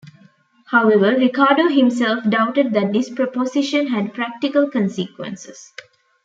However, 0.65 1.11
Ricardo 1.15 1.67
himself 1.67 2.27
doubted 2.27 2.73
that 2.73 2.91
this 2.91 3.07
proposition 3.11 3.85
had 3.85 4.15
practical 4.15 4.67
consequences. 4.67 5.71